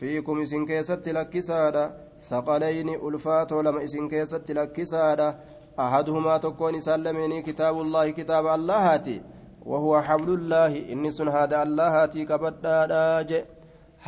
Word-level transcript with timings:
fiikum 0.00 0.40
isin 0.40 0.66
keessatti 0.66 1.12
lakkisaadha. 1.12 1.90
Saqalayni 2.28 2.96
ulfaatoo 2.96 3.62
lama 3.62 3.82
isin 3.82 4.08
keessatti 4.08 4.54
lakkisaadha. 4.54 5.34
Ahaduhumaa 5.76 6.38
tokkoon 6.38 6.74
isaan 6.74 7.04
lameenii 7.04 7.42
kitaabullaahi 7.42 8.12
kitaaba 8.12 8.52
allahaati 8.52 9.20
وهو 9.66 10.02
حبل 10.02 10.30
الله 10.38 10.72
إني 10.92 11.10
سن 11.10 11.28
هذا 11.28 11.62
الله 11.62 11.88
هاتي 11.96 12.24
كبدا 12.24 13.44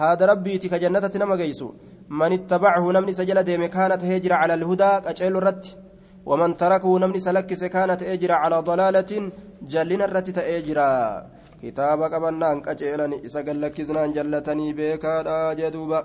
هذا 0.01 0.25
ربيتي 0.33 0.69
كجنة 0.73 1.11
نما 1.21 1.37
جيسو 1.37 1.69
من 2.21 2.33
اتبعه 2.33 2.85
نمني 2.97 3.13
سجل 3.13 3.39
ديم 3.49 3.65
كانت 3.77 4.03
هجرة 4.05 4.35
على 4.43 4.55
الهدى 4.55 4.93
كأجل 5.05 5.37
الرت 5.37 5.65
ومن 6.27 6.51
تركه 6.57 6.99
نمني 7.03 7.21
سلكس 7.27 7.63
كانت 7.65 8.01
هجرة 8.03 8.35
على 8.43 8.57
ضلالة 8.71 9.13
جلنا 9.73 10.05
الرت 10.09 10.29
تأجرا 10.39 10.91
كتابك 11.63 12.13
أبنان 12.13 12.61
كأجلني 12.61 13.27
إسقل 13.27 13.61
لكزنان 13.63 14.13
جلتني 14.13 14.73
بيكا 14.73 15.53
جدوبا 15.59 16.01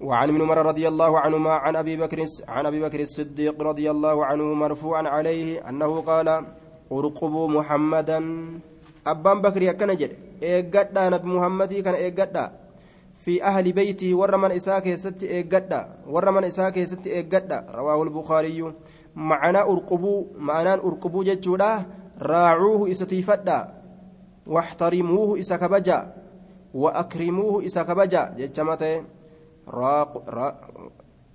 وعن 0.00 0.28
ابن 0.28 0.40
عمر 0.42 0.58
رضي 0.70 0.88
الله 0.88 1.18
عنهما 1.18 1.52
عن 1.64 1.76
أبي 1.76 1.96
بكر 1.96 2.18
عن 2.48 2.66
أبي 2.66 2.80
بكر 2.80 3.00
الصديق 3.00 3.62
رضي 3.62 3.90
الله 3.90 4.26
عنه 4.26 4.44
مرفوعا 4.54 5.02
عليه 5.08 5.68
أنه 5.68 6.00
قال 6.00 6.28
ارقبوا 6.92 7.48
محمدا. 7.48 8.18
أبان 9.06 9.38
بكر 9.42 9.62
يكن 9.62 9.90
جد. 9.96 10.12
ايغدا 10.42 11.08
نبي 11.08 11.28
محمد 11.28 11.74
كان 11.74 11.94
ايغدا 11.94 12.44
في 13.16 13.42
أهل 13.42 13.72
بيته 13.72 14.14
ورمن 14.14 14.50
إساك 14.50 14.94
ست 14.94 15.22
ايغدا 15.22 15.80
ورمن 16.06 16.44
إساك 16.44 16.84
ست 16.84 17.06
ايغدا 17.06 17.66
رواه 17.74 18.02
البخاري. 18.02 18.72
معنى 19.16 19.58
أرقبوا. 19.58 20.24
معنى 20.38 20.72
أرقبوا 20.74 21.24
جچودا 21.24 21.72
راعوه 22.22 22.90
استيفدا 22.90 23.77
واحترموه 24.48 25.40
اسكبجا 25.40 25.98
وأكرموه 26.74 27.66
اسكبجا 27.66 28.22
جچمته 28.38 29.02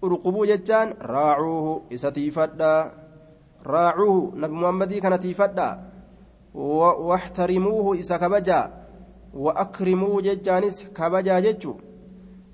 urqubuu 0.03 0.45
jechaan 0.51 0.99
raacuuhu 0.99 1.87
isa 1.95 2.11
tiifadhaa 2.11 2.91
raacuuhu 3.63 4.35
nabi 4.35 4.53
muhammadii 4.53 5.01
kana 5.01 5.17
tiifadhaa 5.17 5.79
waxtarimuuhu 7.09 7.95
isa 7.95 8.19
kabajaa 8.19 8.83
وأكرموا 9.33 10.21
ججانس 10.21 10.83
كبجا 10.93 11.39
ججو 11.39 11.73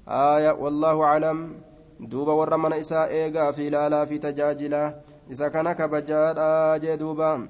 آية 0.07 0.51
والله 0.51 1.03
أعلم. 1.03 1.39
دوبا 1.99 2.33
ورا 2.33 2.57
من 2.57 2.73
إساء 2.73 3.11
إيغا 3.11 3.51
في 3.51 3.69
لالا 3.69 4.05
في 4.05 4.17
تجاجلا. 4.17 4.95
إسا 5.31 5.47
كان 5.47 5.71
كبجا 5.71 6.77
جدوبا 6.77 7.47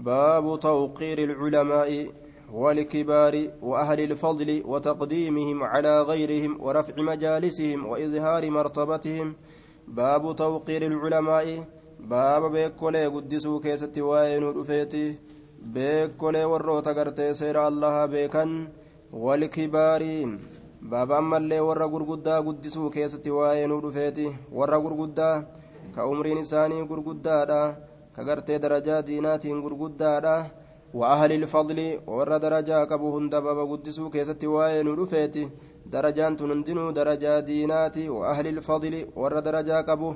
باب 0.00 0.60
توقير 0.60 1.18
العلماء 1.18 2.06
والكبار 2.52 3.34
وأهل 3.62 4.00
الفضل 4.00 4.62
وتقديمهم 4.66 5.62
على 5.62 6.02
غيرهم 6.02 6.52
ورفع 6.60 6.94
مجالسهم 7.02 7.86
وإظهار 7.86 8.50
مرتبتهم. 8.50 9.34
باب 9.88 10.36
توقير 10.36 10.82
العلماء. 10.86 11.64
باب 12.00 12.52
بيكولي 12.52 13.06
قدسوا 13.06 13.60
كيست 13.60 13.98
وين 13.98 14.42
رفيتي. 14.48 15.18
بيكولي 15.62 16.44
وروتا 16.44 16.92
قرتي 16.92 17.34
سير 17.34 17.68
الله 17.68 18.06
بيكن 18.06 18.68
والكبار. 19.12 20.02
باب 20.82 21.12
أما 21.12 21.36
اللي 21.36 21.60
ورا 21.60 21.86
قرقدا 21.86 22.36
قدسوا 22.38 22.90
كيست 22.90 23.28
وين 23.28 23.70
رفيتي. 23.72 24.28
ورا 24.52 24.76
قرقدا 24.76 25.46
كأمرين 25.96 26.38
إساني 26.38 26.82
قرقدا 26.82 27.89
كقرتي 28.20 28.58
درجات 28.58 29.04
ديناتين 29.04 29.62
قرقدا 29.64 30.46
وأهل 30.94 31.32
الفضل 31.32 31.78
ور 32.06 32.30
درجة 32.46 32.84
قبو 32.90 33.08
هند 33.16 33.34
بابا 33.44 33.64
قدسو 33.70 34.10
كيست 34.10 34.44
واين 34.44 34.88
رفيتي 35.00 35.48
درجان 35.94 36.36
تنندنو 36.38 36.90
درجة 36.90 37.40
ديناتي 37.40 38.08
وأهل 38.08 38.46
الفضل 38.46 38.94
ور 39.16 39.34
درجة 39.48 39.76
قبو 39.88 40.10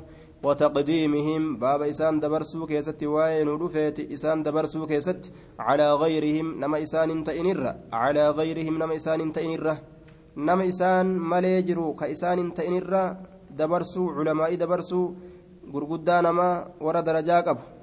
وتقديمهم 0.46 1.42
باب 1.62 1.82
إسان 1.82 2.20
دبرسو 2.20 2.66
كيست 2.66 3.02
واين 3.14 3.48
رفيتي 3.62 4.12
إسان 4.14 4.42
دبرسو 4.42 4.86
كيست 4.86 5.22
على 5.58 5.94
غيرهم 6.02 6.46
نما 6.60 6.82
إسان 6.82 7.24
تئنر 7.24 7.74
على 7.92 8.24
غيرهم 8.38 8.74
نما 8.80 8.96
إسان 8.96 9.32
تئنر 9.32 9.66
نما 10.36 10.68
إسان 10.68 11.06
مليجرو 11.32 11.94
كإسان 12.00 12.54
تئنر 12.54 12.92
دبرسو 13.58 14.02
علماء 14.16 14.54
دبرسو 14.62 15.00
غرغدا 15.72 16.16
نما 16.26 16.48
ور 16.84 16.96
درجة 17.00 17.40
قبو 17.40 17.73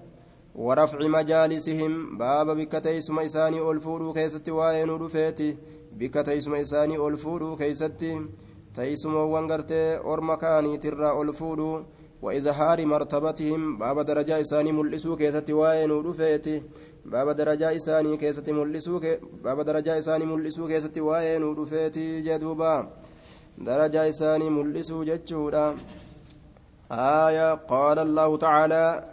ورفع 0.56 1.00
مجالسهم 1.08 2.18
باب 2.18 2.48
بكتيسم 2.58 3.20
إساني 3.20 3.72
ألفورو 3.72 4.14
كيست 4.14 4.50
وين 4.50 4.90
رفيتي 4.90 5.58
بكتيسم 5.94 6.56
إساني 6.56 6.96
ألفورو 7.08 7.56
كيستي. 7.56 8.22
تيسم 8.76 9.16
وانغرتي 9.16 9.98
أرمكاني 9.98 10.78
ترى 10.78 11.22
ألفورو 11.22 11.84
وإظهار 12.22 12.86
مرتبتهم 12.86 13.78
باب 13.78 14.00
درجة 14.00 14.42
إساني 14.42 14.72
ملسو 14.72 15.16
كيست 15.16 15.50
وين 15.50 15.92
رفيتي. 15.92 16.64
باب 17.06 17.30
درجة 17.30 17.76
إساني 17.76 18.18
كيست 18.18 18.50
ملسو 18.50 19.00
باب 19.44 19.62
درجة 19.62 19.98
إساني 19.98 20.26
ملسو 20.26 20.68
كيست 20.68 20.98
وين 20.98 21.44
رفيتي 21.60 22.22
جدوبا. 22.22 22.90
درجة 23.58 24.10
إساني 24.10 24.50
ملسو 24.50 25.04
جتشورا 25.04 25.78
آية 26.92 27.54
قال 27.54 28.00
الله 28.00 28.38
تعالى 28.38 29.04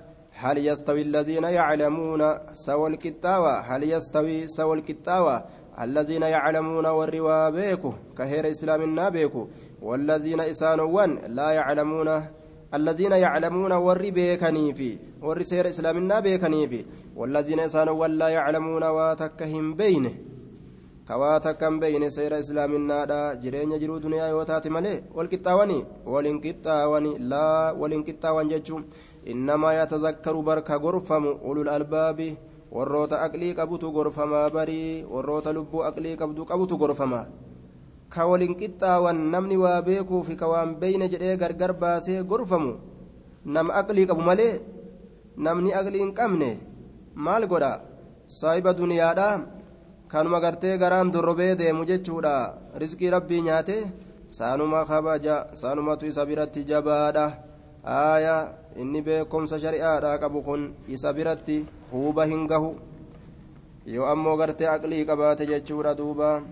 هل 0.41 0.67
يستوي 0.67 1.03
الذين 1.03 1.45
يعلمون 1.45 2.23
سوى 2.53 2.91
الكتاوى 2.91 3.63
هل 3.69 3.83
يستوي 3.93 4.47
سوى 4.47 4.77
الكتاوى 4.79 5.45
الذين 5.81 6.23
يعلمون 6.23 6.87
والروا 6.87 7.51
بيكو 7.51 7.93
كهير 8.19 8.51
إسلام 8.51 9.11
بيكو. 9.11 9.43
والذين 9.83 10.41
إسانوان 10.41 11.11
لا 11.39 11.51
يعلمون 11.51 12.09
الذين 12.75 13.13
يعلمون 13.13 13.73
ور 13.73 14.11
بيكنيفي 14.11 14.99
ور 15.23 15.43
سير 15.43 15.69
إسلام 15.69 16.21
بيكنيفي 16.21 16.85
والذين 17.17 17.61
إسانوان 17.61 18.11
لا 18.11 18.29
يعلمون 18.29 18.85
واتكهم 18.85 19.75
بينه 19.75 20.15
كواتكم 21.09 21.81
بين 21.81 22.11
سير 22.11 22.39
إسلام 22.39 22.75
النادا 22.81 23.35
جرين 23.43 23.79
جرو 23.79 23.99
دنيا 23.99 24.27
يوتات 24.27 24.67
ملي. 24.69 25.03
والكتاواني 25.15 25.85
والانكتاواني 26.07 27.13
لا 27.19 27.71
والانكتاوان 27.81 28.49
ججو 28.49 28.81
innamaa 29.25 29.73
yatazakkaru 29.81 30.43
barka 30.43 30.79
gorfamu 30.79 31.31
ulul 31.51 31.69
albaabi 31.69 32.37
warroota 32.73 33.21
aqlii 33.27 33.55
qabutu 33.59 33.93
gorfamaa 33.93 34.51
barii 34.51 35.05
warroota 35.15 35.53
lubbuu 35.53 35.83
aqlii 35.91 36.17
qabdu 36.21 36.45
qabutu 36.51 36.79
gorfamaa 36.79 37.27
ka 38.15 38.27
waliin 38.31 38.55
qixxaawan 38.61 39.19
namni 39.33 39.57
waa 39.57 39.83
beekuufi 39.83 40.37
ka 40.37 40.47
waan 40.53 40.75
beeyne 40.81 41.09
jedhee 41.13 41.37
gargar 41.37 41.73
baasee 41.83 42.23
gorfamu 42.23 42.73
nama 43.45 43.75
aqlii 43.81 44.07
qabu 44.11 44.23
malee 44.29 44.61
namni 45.37 45.73
aqlii 45.81 46.03
hin 46.05 46.13
qabne 46.19 46.51
maal 47.15 47.47
godha 47.53 47.73
saahiba 48.39 48.73
duniyaadha 48.81 49.29
kanuma 50.13 50.41
gartee 50.45 50.77
garaan 50.83 51.13
dorrobee 51.13 51.55
deemu 51.61 51.85
jechuudha 51.91 52.35
riskii 52.81 53.11
rabbii 53.17 53.43
nyaate 53.49 53.77
saanuma 54.37 54.85
kabaja 54.91 55.37
saanumatu 55.61 56.07
isa 56.11 56.27
biratti 56.29 56.65
jabaadha 56.71 57.25
beekumsa 59.05 59.61
shari'aadhaa 59.65 60.19
qabu 60.23 60.43
kun 60.43 60.75
isa 60.89 61.13
biratti 61.13 61.67
huuba 61.93 62.27
hin 62.27 62.47
gahu 62.47 62.77
yoo 63.87 64.07
ammoo 64.13 64.37
gartee 64.37 64.69
aqlii 64.69 65.07
qabaate 65.11 65.47
jechuudha 65.53 65.95
duuba 66.01 66.43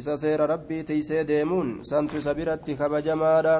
isa 0.00 0.16
seera 0.16 0.46
rabbii 0.46 0.82
tiysee 0.88 1.24
deemuun 1.24 1.70
santu 1.90 2.18
isa 2.18 2.34
biratti 2.34 2.78
kabajamaadha 2.80 3.54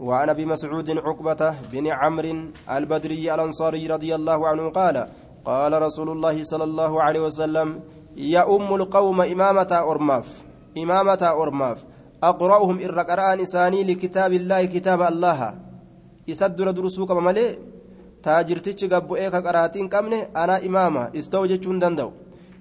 وعن 0.00 0.28
ابي 0.28 0.44
مسعود 0.46 0.90
عقبه 0.90 1.54
بن 1.72 1.86
عمرو 1.86 2.36
البدري 2.76 3.34
الانصاري 3.34 3.86
رضي 3.86 4.14
الله 4.14 4.48
عنه 4.48 4.70
قال 4.70 4.96
قال 5.44 5.82
رسول 5.82 6.08
الله 6.08 6.44
صلى 6.44 6.64
الله 6.64 7.02
عليه 7.02 7.20
وسلم 7.20 7.80
يا 8.16 8.56
ام 8.56 8.74
القوم 8.74 9.20
امامه 9.20 9.72
ارماف 9.92 10.26
امامه 10.78 11.22
ارماف 11.42 11.84
اقراهم 12.22 12.76
الرقران 12.80 13.44
ثاني 13.44 13.84
لكتاب 13.84 14.32
الله 14.32 14.64
كتاب 14.64 15.02
الله 15.02 15.54
isa 16.34 16.48
dura 16.48 16.72
dursuu 16.72 17.06
qaba 17.10 17.20
malee 17.28 17.58
taajirtichi 18.22 18.88
gabbu'ee 18.88 19.30
ka 19.34 19.40
qaraatii 19.46 19.80
hin 19.82 19.88
qabne 19.94 20.18
anaa 20.42 20.60
imaama 20.68 21.02
ista'u 21.20 21.46
jechuu 21.52 21.72
hin 21.72 21.80
danda'u 21.84 22.10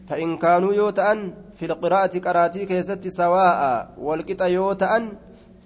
fa'in 0.09 0.37
kaanuu 0.43 0.73
yoo 0.73 0.91
ta'an 0.99 1.19
filqiraa'ati 1.59 2.21
qaraatii 2.27 2.67
keessatti 2.71 3.11
sawaa'a 3.19 3.71
walqixa 4.07 4.47
yoo 4.57 4.73
ta'an 4.83 5.09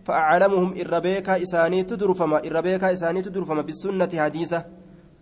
fa'acalamuhum 0.07 0.73
irra 0.83 1.01
beekaa 1.07 1.37
isaaniitu 1.45 1.99
durfama 1.99 2.41
irra 2.49 2.61
beekaa 2.67 2.91
isaaniitu 2.97 3.33
durfama 3.35 3.63
bisunnati 3.69 4.17
hadiisa 4.23 4.63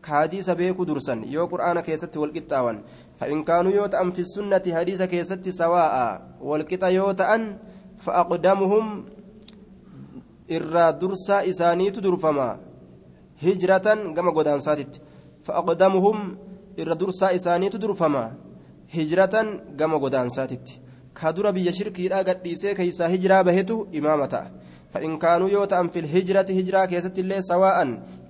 ka 0.02 0.12
hadiisa 0.22 0.56
beekuu 0.56 0.86
dursan 0.92 1.26
yoo 1.36 1.48
qur'aana 1.52 1.86
keessatti 1.90 2.18
walqixxaawan 2.24 2.82
fa'in 3.20 3.44
kaanuu 3.50 3.74
yoo 3.80 3.88
ta'an 3.88 4.12
fi 4.16 4.26
sunnati 4.26 4.72
hadiisa 4.78 5.08
keessatti 5.08 5.54
sawaa'a 5.62 6.08
walqixa 6.42 6.90
yoo 6.98 7.14
ta'an 7.14 7.44
hijratan 13.46 14.14
gama 14.16 14.32
godaansaatitti 14.38 15.02
fa'aqdamuhum 15.46 16.18
irra 16.82 16.96
dursaa 17.02 17.32
isaaniitu 17.40 17.82
durfama 17.84 18.24
hijratan 18.98 19.48
gama 19.80 19.98
godaansaatitti 20.04 20.82
كدر 21.20 21.52
بيا 21.52 21.72
شركي 21.72 22.08
لا 22.08 22.18
قد 22.28 22.40
كيسا 22.44 23.06
هجرة 23.14 23.42
بهتو 23.48 23.78
إمامة 23.98 24.34
فإن 24.94 25.12
كانوا 25.24 25.50
يوتأن 25.56 25.88
في 25.94 26.00
الهجرة 26.04 26.50
هجرة 26.60 26.86
كيست 26.92 27.20
الله 27.20 27.40
سواء 27.52 27.78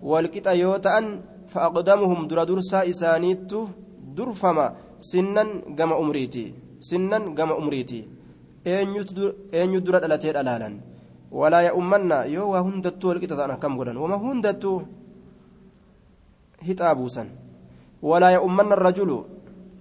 والكتا 0.09 0.51
يوتأن 0.51 1.05
فأقدمهم 1.51 2.19
در 2.29 2.43
درسا 2.49 2.79
إسانيت 2.89 3.53
درفما 4.17 4.67
سنا 5.11 5.43
قم 5.77 5.91
أمريتي 6.01 6.45
سنا 6.89 7.17
قم 7.37 7.51
أمريتي 7.61 8.01
dura 9.85 9.99
dhalatee 10.03 10.33
dhalaalan 10.37 10.73
walaa 11.39 11.65
ya'ummanna 11.67 12.17
yoo 12.35 12.47
waa 12.53 12.61
hundattuu 12.67 13.09
walqixa 13.11 13.35
ta'an 13.39 13.53
akkam 13.55 13.73
godhan 13.79 13.97
wama 14.03 14.17
hundattuu 14.25 14.77
hixaa 16.67 16.95
buusan 16.95 17.29
walaa 18.01 18.31
ya'ummanna 18.37 18.75
rajulu 18.75 19.17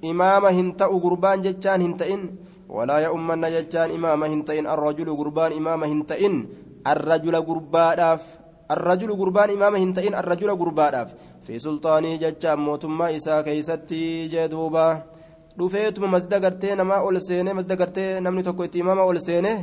imaama 0.03 0.51
hin 0.59 0.73
ta'u 0.77 1.01
gurbaan 1.01 1.43
jechaan 1.45 1.81
hin 1.81 1.95
ta'in 1.97 2.23
walaa 2.69 3.01
ya'ummanna 3.07 3.51
jechaan 3.57 3.91
imaama 3.91 4.29
hin 4.33 4.45
ta'in 4.45 4.67
arrajulu 4.67 5.17
gurbaan 5.17 5.53
imaama 5.53 5.87
hin 5.87 6.05
ta'in 6.07 6.37
arrajula 6.85 7.41
gurbaadhaaf 7.49 8.23
arrajulu 8.69 9.17
gurbaan 9.17 9.51
imaama 9.57 9.79
hin 9.83 9.93
ta'in 9.95 10.15
arrajula 10.15 10.57
gurbaadhaaf 10.57 11.15
fi 11.47 11.61
sulxaanii 11.61 12.19
jechaan 12.23 12.61
mootummaa 12.67 13.11
isaa 13.19 13.43
keeysatti 13.43 14.01
jee 14.33 14.49
duubaa 14.51 14.93
dhufeetuma 15.59 16.09
masjida 16.15 16.41
gartee 16.41 16.75
namaa 16.81 17.01
ol 17.09 17.21
seenee 17.29 17.55
masjida 17.59 17.77
gartee 17.83 18.11
namni 18.21 18.43
tokko 18.49 18.65
itti 18.69 18.83
imaama 18.85 19.09
ol 19.13 19.21
seenee 19.27 19.59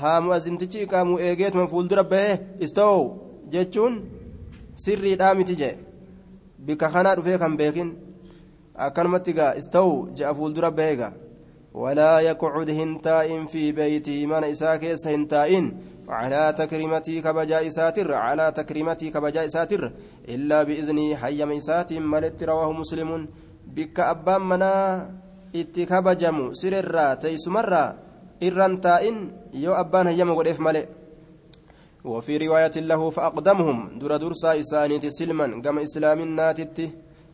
haa 0.00 0.20
mu'azintichi 0.26 0.82
iqaamu 0.86 1.18
eegeetuma 1.26 1.66
fuuldura 1.72 2.04
bahee 2.12 2.40
ista'oo 2.66 3.02
jechuun 3.52 3.94
sirriidhaa 4.84 5.34
miti 5.38 5.56
jee 5.60 5.74
bika 6.66 6.88
kanaa 6.94 7.16
dhufee 7.18 7.38
kan 7.42 7.56
beekin 7.60 7.90
akkanumatti 8.86 9.32
gaa 9.38 9.52
ista'oo 9.60 9.96
je'a 10.16 10.34
fuuldura 10.34 10.70
bahee 10.78 10.96
gaa 11.00 11.12
walaa 11.82 12.16
yaqcud 12.28 12.68
hin 12.80 12.98
taa'in 13.06 13.46
fi 13.52 13.62
beeytii 13.78 14.26
mana 14.32 14.52
isaa 14.56 14.78
keessa 14.84 15.16
hin 15.16 15.26
taa'in 15.34 15.72
على 16.10 16.54
تكريمتي 16.58 17.20
كبجا 17.20 17.66
إساتر 17.66 18.14
على 18.14 18.52
تكريمتي 18.52 19.10
كبجا 19.10 19.46
إساتر 19.46 19.92
إلا 20.28 20.62
بإذني 20.62 21.16
حي 21.16 21.44
ميسات 21.44 21.92
ملت 21.92 22.42
رواه 22.42 22.72
مسلم 22.72 23.10
bikka 23.70 24.10
abbaan 24.10 24.42
manaa 24.42 25.06
itti 25.54 25.86
kabajamu 25.86 26.54
sirerraa 26.58 27.16
teeysumarraa 27.22 27.94
irran 28.42 28.80
taa'in 28.82 29.18
yoo 29.54 29.74
abbaan 29.78 30.10
hayyama 30.10 30.34
godheef 30.34 30.58
male 30.58 30.82
وفي 32.05 32.37
رواية 32.37 32.75
له 32.75 33.09
فأقدمهم 33.09 33.99
در 33.99 34.17
درسا 34.17 34.59
إسانيت 34.59 35.05
سلما 35.19 35.61
كما 35.61 35.83
إسلام 35.83 36.19
ناتت 36.37 36.77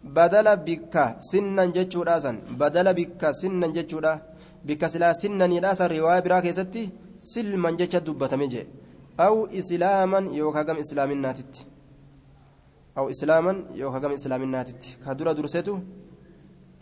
بدل 0.03 0.47
بك 0.67 0.95
سنا 1.19 1.65
جتشورا 1.75 2.19
سن 2.23 2.35
بدل 2.61 2.87
بك 2.99 3.21
سنا 3.31 3.67
جتشورا 3.75 4.13
بك 4.67 4.83
سلا 4.93 5.13
سنا 5.21 5.45
يداس 5.45 5.81
رواية 5.81 6.19
براك 6.25 6.45
ستي 6.51 6.83
سلما 7.33 7.71
جتش 7.79 7.95
دبتمجي 8.07 8.63
أو 9.19 9.35
إسلاما 9.59 10.19
يوكا 10.39 10.61
كم 10.67 10.77
إسلام 10.83 11.11
ناتت 11.25 11.53
أو 12.97 13.09
إسلاما 13.09 13.53
يوكا 13.81 13.99
كم 13.99 14.11
إسلام 14.11 14.41
ناتت 14.55 14.83
كدر 15.05 15.31
درسته 15.31 15.79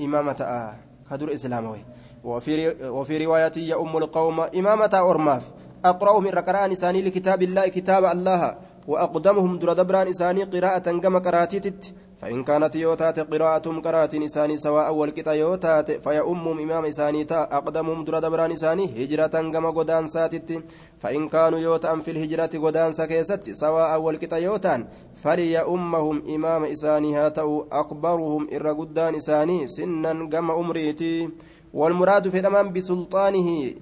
إمامة 0.06 0.40
آه 0.42 0.76
كدر 1.10 1.34
إسلامه 1.34 1.76
وفي 2.24 2.54
وفي 2.98 3.26
رواية 3.26 3.56
يا 3.58 3.76
أم 3.82 3.98
القوم 3.98 4.40
إمامة 4.40 4.94
أرماف 5.12 5.44
أقرأ 5.85 6.21
من 6.21 6.31
ركران 6.31 6.73
إساني 6.73 7.03
لكتاب 7.03 7.43
الله 7.43 7.69
كتاب 7.69 8.05
الله 8.05 8.57
وأقدمهم 8.89 9.59
در 9.59 9.73
دبران 9.73 10.09
إساني 10.09 10.43
قراءة 10.45 10.99
كما 10.99 11.19
قراتيت. 11.19 11.85
فإن 12.21 12.45
كانت 12.45 12.75
يوتات 12.77 13.19
قراءتهم 13.21 13.81
قراءة 13.81 14.25
إساني 14.25 14.57
سواء 14.57 14.95
والكتا 14.95 15.33
يوتات 15.33 15.91
فيأمهم 15.91 16.61
إمام 16.61 16.85
إساني 16.85 17.25
تا 17.25 17.43
أقدمهم 17.59 18.05
در 18.05 18.19
دبران 18.19 18.53
إساني 18.53 18.85
هجرة 19.05 19.27
كما 19.53 19.71
قدان 19.71 20.07
ساتت. 20.07 20.63
فإن 20.99 21.29
كانوا 21.29 21.59
يوتان 21.59 22.01
في 22.01 22.11
الهجرة 22.11 22.53
قدان 22.65 22.93
سكيست 22.93 23.51
سواء 23.51 24.01
والكتا 24.01 24.37
يوتان 24.37 24.87
فليأمهم 25.15 26.23
إمام 26.35 26.65
إساني 26.65 27.17
هاتو 27.17 27.65
أكبرهم 27.73 28.49
إر 28.53 28.73
قدان 28.73 29.15
إساني 29.15 29.69
سنا 29.69 30.29
كما 30.29 30.61
أمريتي. 30.61 31.29
والمراد 31.75 32.29
في 32.29 32.39
الأمان 32.39 32.73
بسلطانه 32.73 33.75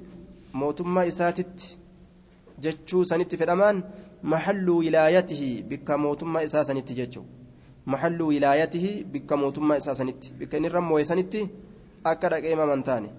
موتما 0.55 1.09
إساتت. 1.09 1.79
جتشو 2.63 2.99
سنت 3.11 3.35
في 3.35 3.45
الأمان 3.45 3.77
محل 4.33 4.67
ولايته 4.71 5.43
بك 5.71 5.89
موتما 5.91 6.45
إساسنت 6.45 6.89
جتشو 6.99 7.23
محل 7.87 8.23
ولايته 8.23 8.87
بك 9.13 9.31
موتما 9.33 9.77
إساسنت 9.77 10.23
بك 10.39 10.53
نرم 10.55 10.93
ويسنت 10.93 11.35
أكد 12.07 12.33
إمام 12.33 12.71
أنتاني 12.71 13.11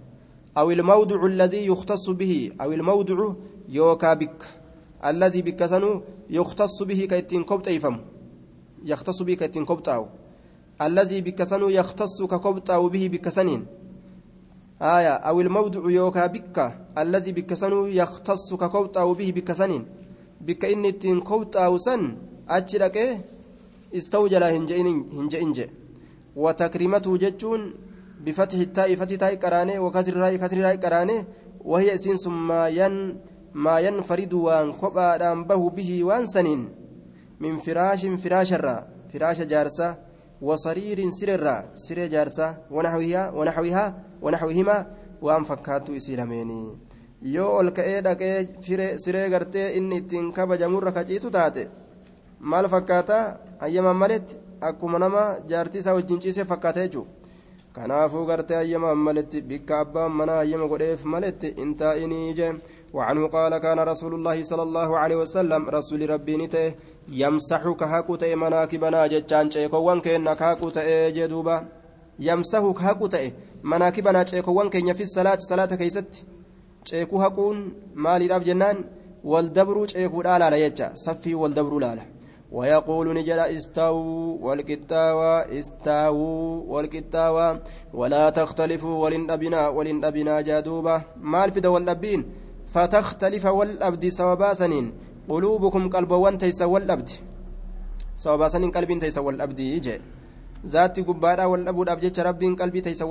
أو 0.58 0.72
الموضع 0.72 1.26
الذي 1.26 1.66
يختص 1.72 2.10
به 2.10 2.52
أو 2.62 2.72
الموضع 2.72 3.34
يوكا 3.70 4.14
بك 4.14 4.40
الذي 5.06 5.42
بك 5.42 5.66
سنو 5.66 6.02
يختص 6.30 6.84
به 6.84 7.06
كيتين 7.12 7.44
كوبت 7.44 7.68
يفهم 7.68 7.98
يختص 8.86 9.22
به 9.22 9.34
كيتين 9.34 9.66
كوبتاو 9.66 10.04
الذي 10.82 11.22
بك 11.22 11.44
سنو 11.44 11.70
يختص 11.70 12.18
ككوبتاو 12.32 12.90
به 12.90 13.04
بك 13.14 13.30
آية 14.84 15.14
أو 15.14 15.42
الموضع 15.42 15.92
يوكا 15.92 16.28
بك 16.28 16.74
الذي 16.98 17.32
بك 17.32 17.54
سنو 17.54 17.86
يختص 17.86 18.54
ككوبتاو 18.54 19.14
به 19.14 19.32
بك 19.36 19.52
سنين. 19.52 19.86
بك 20.42 20.66
إني 20.66 20.92
تين 20.92 21.22
كوبتاو 21.22 21.78
سن 21.78 22.18
أجلك 22.50 22.98
استوجل 23.96 24.44
هنج 24.44 24.72
إنج 25.34 25.60
وتكريمته 26.36 27.18
جتون 27.18 27.74
بفتح 28.26 28.58
التاء 28.58 28.96
فتح 28.96 29.16
تاء 29.16 29.36
قرانه 29.36 29.80
وكسر 29.80 30.18
راء 30.18 30.36
كسر 30.36 30.58
راء 30.58 30.76
قرانه 30.76 31.26
وهي 31.66 31.96
إسين 31.96 32.18
ثم 32.18 32.52
ين 32.52 33.18
ما 33.54 33.80
ينفرد 33.80 34.34
وان 34.34 34.72
كبا 34.72 35.34
به 35.34 35.70
به 35.70 36.04
وان 36.04 36.26
سنين. 36.26 36.70
من 37.40 37.56
فراش 37.56 38.06
فراش 38.06 38.54
الرا 38.54 38.88
فراش 39.14 39.42
جارسة 39.42 39.98
وصرير 40.42 41.10
سررا 41.10 41.66
سر 41.74 42.08
جارسة 42.08 42.58
ونحوها 42.72 43.32
ونحوها 43.32 43.86
ونحوهما 44.24 44.78
وان 45.22 45.44
فكاتو 45.44 45.96
إسلاميني 45.96 46.62
yoo 47.34 47.52
ol 47.60 47.70
ka'ee 47.72 48.02
dhaqee 48.06 48.38
siree 49.04 49.30
gartee 49.34 49.68
inni 49.78 49.98
ittiin 50.02 50.32
kabajamurra 50.38 50.92
kaciisu 50.98 51.30
taate 51.36 51.62
maal 52.52 52.68
fakkaata 52.74 53.20
hayyamaan 53.62 54.00
maletti 54.02 54.36
akkuma 54.70 55.00
nama 55.00 55.22
jaartii 55.52 55.80
isaa 55.84 55.94
wajjin 55.98 56.20
ciisee 56.24 56.46
fakkaata 56.52 56.84
jechuudha 56.86 57.12
kanaafuu 57.76 58.26
gartee 58.32 58.58
hayyamaan 58.62 59.06
maletti 59.06 59.42
bikka 59.50 59.80
abbaan 59.80 60.18
manaa 60.20 60.40
hayyama 60.42 60.68
godheef 60.74 61.06
maletti 61.16 61.56
intaa'inii 61.66 62.34
jee 62.40 62.54
وعنه 62.94 63.28
قال 63.28 63.58
كان 63.58 63.80
رسول 63.80 64.14
الله 64.14 64.44
صلى 64.44 64.64
الله 64.64 64.98
عليه 64.98 65.16
وسلم 65.16 65.70
رسول 65.70 66.10
ربي 66.10 66.38
نته 66.38 66.74
يمسح 67.10 67.70
كهاكو 67.80 68.16
تأي 68.16 68.36
مناكبنا 68.36 69.08
جتان 69.08 69.52
شيكوان 69.52 70.02
كينا 70.02 70.34
كهاكو 70.34 70.70
تأي 70.70 71.12
جدوبا 71.12 71.66
يمسح 72.20 72.72
كهاكو 72.78 73.08
مناكبنا 73.64 74.26
شيكوان 74.26 74.70
كينا 74.70 74.94
في 74.94 75.04
الصلاة 75.04 75.38
صلاة 75.38 75.66
كيست 75.66 76.24
شيكو 76.86 77.18
هاكون 77.18 77.74
مالي 77.96 78.28
راب 78.28 78.44
جنان 78.44 78.78
والدبرو 79.24 79.86
شيكو 79.88 80.22
لالا 80.22 80.50
ليجا 80.50 80.92
صفي 80.96 81.36
والدبرو 81.36 81.80
لالا 81.80 82.02
ويقول 82.52 83.14
نجل 83.18 83.40
استووا 83.40 84.38
والكتاوى 84.42 85.60
استووا 85.60 86.64
والكتاوى 86.74 87.60
ولا 87.94 88.30
تختلفوا 88.30 88.96
ولن 89.04 89.32
أبنا 89.32 89.68
ولن 89.68 90.06
أبنا 90.06 90.42
جادوبا 90.42 91.02
مال 91.22 91.52
في 91.52 91.60
دول 91.60 91.82
الأبين 91.84 92.22
فتختلف 92.74 93.46
والأبد 93.46 94.10
سوابا 94.10 94.54
سنين 94.54 94.94
قلوبكم 95.30 95.90
قلبوان 95.90 96.38
تيس 96.38 96.62
والأبد 96.62 97.10
سوابا 98.16 98.48
سنين 98.48 98.72
قلب 98.72 99.00
تيس 99.00 99.18
والأبد 99.18 99.60
يجي 99.60 100.02
ذات 100.66 101.00
قبارا 101.00 101.46
والأبود 101.46 101.90
أبجيش 101.90 102.20
رب 102.20 102.42
قلبي 102.60 102.82
تيس 102.82 103.02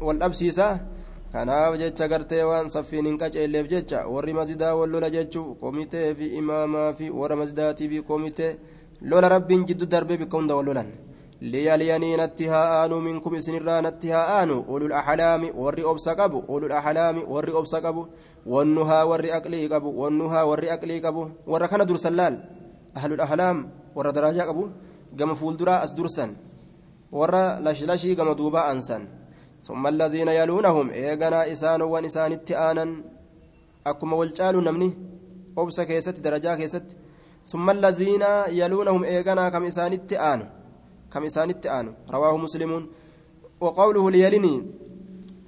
والأبسيسا 0.00 0.68
kanaaf 1.32 1.74
jecha 1.78 2.08
gartee 2.08 2.44
waan 2.48 2.70
saffiin 2.70 3.06
hin 3.06 3.18
qaceelleef 3.20 3.66
jecha 3.68 3.98
warri 4.08 4.32
masjidaa 4.32 4.74
wal 4.78 4.90
lola 4.90 5.10
jechuu 5.10 5.54
komitee 5.60 6.14
fi 6.14 6.26
imaamaa 6.40 6.92
fi 6.98 7.10
warra 7.10 7.36
masjidaatii 7.40 7.88
fi 7.88 7.98
komitee 8.10 8.52
lola 9.10 9.28
rabbiin 9.34 9.66
jiddu 9.68 9.86
darbee 9.86 10.16
bikka 10.22 10.38
hunda 10.38 10.56
wal 10.56 10.66
lolan 10.68 10.88
liyaliyanii 11.40 12.16
natti 12.22 12.46
haa 12.52 12.68
aanu 12.78 13.00
minkum 13.08 13.34
isinirraa 13.34 13.80
natti 13.88 14.14
haa 14.14 14.26
aanu 14.38 14.56
ulul 14.68 14.94
axlaami 15.00 15.52
warri 15.64 15.84
obsa 15.92 16.16
qabu 16.20 16.44
ulul 16.48 16.72
axlaami 16.72 17.22
warri 17.34 17.52
obsa 17.60 17.80
qabu 17.84 18.08
wannuhaa 18.54 19.04
warri 19.10 19.30
aqlii 19.38 19.68
qabu 19.68 19.92
wannuhaa 20.00 20.48
warri 20.50 20.70
aqlii 20.76 21.00
qabu 21.00 21.30
warra 21.46 21.68
kana 21.68 21.84
dursan 21.84 22.14
laal 22.20 22.34
ahlul 22.94 23.20
axlaam 23.20 23.58
warra 23.96 24.12
daraajaa 24.12 24.46
warra 27.18 27.44
lashlashii 27.66 28.14
gama 28.18 28.34
duubaa 28.40 28.68
ansan 28.74 29.04
ثم 29.66 29.86
الذين 29.86 30.28
يلونهم 30.28 30.90
إيغنا 30.90 31.52
إسان 31.52 31.82
وان 31.82 32.04
إسان 32.04 32.32
التآنا 32.32 32.86
أكما 33.86 34.16
والجال 34.16 34.64
نمني 34.64 34.88
أبس 35.58 35.80
كيست 35.80 36.20
درجا 36.20 36.54
كيست 36.54 36.86
ثم 37.50 37.66
الذين 37.70 38.24
يلونهم 38.60 39.02
إيغنا 39.04 39.48
كم 39.48 39.64
إسان 39.64 39.92
التآن 39.92 40.40
كم 41.12 41.22
إسان 41.24 41.50
التآن 41.50 41.86
رواه 42.14 42.36
مسلم 42.36 42.72
وقوله 43.60 44.04
ليلني 44.10 44.54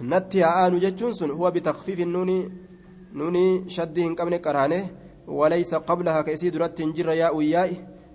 natti 0.00 0.42
aanu 0.42 0.78
jechuun 0.78 1.12
sun 1.12 1.30
huwa 1.30 1.50
bitakfiifi 1.50 2.04
nuuni 2.04 2.52
nuuni 3.14 3.64
shaddii 3.66 4.02
hin 4.02 4.14
qabne 4.16 4.38
qaraane 4.38 4.90
walaysa 5.26 5.80
qablaha 5.80 6.22
ka 6.24 6.32
isii 6.32 6.50
duratti 6.50 6.82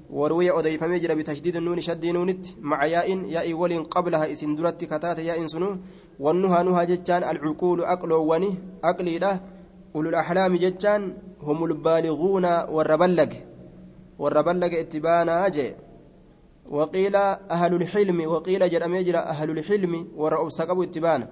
وروي 0.10 0.52
أضيفمي 0.52 1.00
جرى 1.00 1.16
بتشديد 1.16 1.56
النون 1.56 1.82
شد 1.82 2.06
نونت 2.06 2.46
مع 2.62 2.86
ياء 2.86 3.08
ياء 3.36 3.54
ول 3.54 3.84
قبلها 3.84 4.32
اسم 4.32 4.56
درت 4.56 4.84
كتات 4.86 5.20
ياء 5.20 5.46
سنو. 5.46 5.78
والنهى 6.20 6.64
نهى 6.64 6.86
جتان 6.86 7.24
العقول 7.24 7.82
أقل 7.82 8.12
وني 8.14 8.56
أقلي 8.84 9.20
له. 9.20 9.40
أولو 9.96 10.10
الأحلام 10.10 10.56
جتان 10.56 11.14
هم 11.42 11.64
البالغون 11.64 12.46
والربلق 12.46 13.32
والربلق 14.20 14.74
اتبانا 14.80 15.48
أجي 15.48 15.76
وقيل 16.70 17.16
أهل 17.56 17.74
الحلم 17.74 18.28
وقيل 18.32 18.70
جرى 18.70 18.98
يجرى 19.00 19.18
أهل 19.18 19.50
الحلم 19.58 20.08
والرأب 20.16 20.50
سقب 20.50 20.82
اتبانا. 20.82 21.28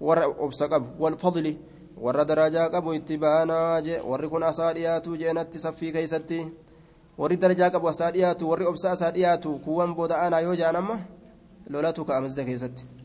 والرأب 0.00 0.52
سقب 0.52 0.84
والفضل 1.00 1.56
warra 2.02 2.24
darajaa 2.24 2.68
qabu 2.68 2.94
itti 2.94 3.16
baanaa 3.16 3.80
je 3.80 4.00
warri 4.00 4.28
kun 4.28 4.42
asaa 4.42 4.74
warri 7.18 7.36
darajaa 7.36 7.70
qabu 7.70 7.88
asaa 7.88 8.10
dhiyaatu 8.10 8.50
warri 8.50 8.66
obsa 8.66 8.90
asaa 8.90 9.10
dhiyaatu 9.10 9.58
kuwwan 9.64 9.94
booda 9.94 10.16
aanaa 10.22 10.40
yoo 10.40 10.56
jaan 10.56 10.76
amma 10.76 10.98
lolatu 11.70 12.04
ka'a 12.04 12.20
masjida 12.20 12.44
keessatti. 12.44 13.02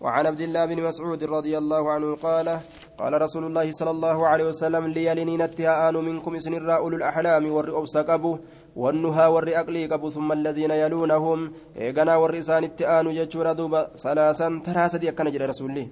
وعن 0.00 0.26
عبد 0.26 0.40
الله 0.40 0.64
بن 0.66 0.82
مسعود 0.82 1.24
رضي 1.24 1.58
الله 1.58 1.92
عنه 1.92 2.14
قال 2.16 2.60
قال 2.98 3.22
رسول 3.22 3.44
الله 3.44 3.72
صلى 3.72 3.90
الله 3.90 4.26
عليه 4.26 4.44
وسلم 4.44 4.86
ليلنين 4.86 5.42
التهاء 5.42 5.92
منكم 6.00 6.38
سنرا 6.38 6.76
أولو 6.76 6.96
الأحلام 6.96 7.44
والرؤوس 7.50 7.96
قبو 7.96 8.38
والنهى 8.76 9.26
والرأقلي 9.26 9.86
قبو 9.86 10.10
ثم 10.10 10.32
الذين 10.32 10.70
يلونهم 10.70 11.38
إيقنا 11.76 12.16
والرسان 12.16 12.64
التآن 12.64 13.06
جتشور 13.18 13.52
دوبا 13.52 13.80
ثلاثا 14.04 14.48
تراسة 14.64 15.02
أكن 15.08 15.26
جرى 15.34 15.46
رسول 15.50 15.70
الله 15.70 15.88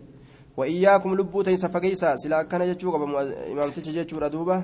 وإياكم 0.57 1.11
لبو 1.19 1.43
تيسا 1.43 1.69
فقيسا 1.75 2.17
سلا 2.23 2.41
أكن 2.41 2.63
جتشور 2.71 2.95
إمام 3.53 3.69
جتشور 3.75 4.23
دوبا 4.35 4.57